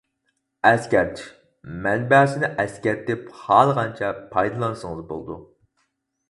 [0.67, 1.25] ئەسكەرتىش:
[1.83, 5.39] مەنبەسىنى ئەسكەرتىپ خالىغانچە پايدىلانسىڭىز بولىدۇ.